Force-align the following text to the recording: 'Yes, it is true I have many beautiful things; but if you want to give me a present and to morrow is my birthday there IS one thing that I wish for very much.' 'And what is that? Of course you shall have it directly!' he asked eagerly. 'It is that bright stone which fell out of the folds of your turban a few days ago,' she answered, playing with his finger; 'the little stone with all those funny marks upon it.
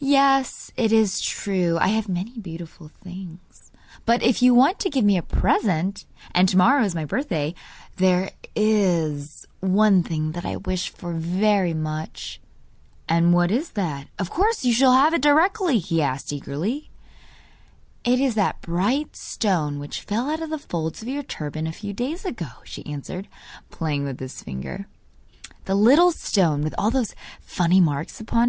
'Yes, 0.00 0.72
it 0.76 0.90
is 0.92 1.20
true 1.20 1.78
I 1.80 1.88
have 1.90 2.08
many 2.08 2.36
beautiful 2.40 2.88
things; 3.04 3.70
but 4.04 4.20
if 4.20 4.42
you 4.42 4.52
want 4.52 4.80
to 4.80 4.90
give 4.90 5.04
me 5.04 5.16
a 5.16 5.22
present 5.22 6.06
and 6.34 6.48
to 6.48 6.56
morrow 6.56 6.82
is 6.82 6.92
my 6.96 7.04
birthday 7.04 7.54
there 7.98 8.32
IS 8.56 9.46
one 9.60 10.02
thing 10.02 10.32
that 10.32 10.44
I 10.44 10.56
wish 10.56 10.88
for 10.90 11.12
very 11.12 11.72
much.' 11.72 12.40
'And 13.08 13.32
what 13.32 13.52
is 13.52 13.70
that? 13.78 14.08
Of 14.18 14.28
course 14.28 14.64
you 14.64 14.72
shall 14.72 14.94
have 14.94 15.14
it 15.14 15.22
directly!' 15.22 15.78
he 15.78 16.02
asked 16.02 16.32
eagerly. 16.32 16.90
'It 18.02 18.18
is 18.18 18.34
that 18.34 18.60
bright 18.60 19.14
stone 19.14 19.78
which 19.78 20.00
fell 20.00 20.28
out 20.28 20.42
of 20.42 20.50
the 20.50 20.58
folds 20.58 21.00
of 21.00 21.06
your 21.06 21.22
turban 21.22 21.68
a 21.68 21.70
few 21.72 21.92
days 21.92 22.24
ago,' 22.24 22.58
she 22.64 22.84
answered, 22.86 23.28
playing 23.70 24.02
with 24.02 24.18
his 24.18 24.42
finger; 24.42 24.88
'the 25.66 25.76
little 25.76 26.10
stone 26.10 26.60
with 26.60 26.74
all 26.76 26.90
those 26.90 27.14
funny 27.40 27.80
marks 27.80 28.18
upon 28.18 28.42
it. 28.42 28.46